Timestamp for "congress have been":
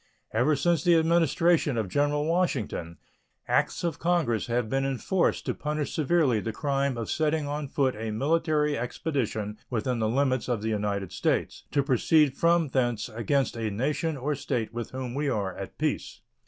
3.99-4.83